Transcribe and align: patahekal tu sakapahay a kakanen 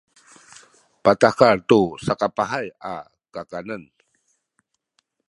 patahekal 1.03 1.57
tu 1.69 1.79
sakapahay 2.05 2.67
a 2.91 2.93
kakanen 3.33 3.83